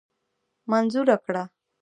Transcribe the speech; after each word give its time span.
منظوره 0.71 1.15
کړه. 1.25 1.43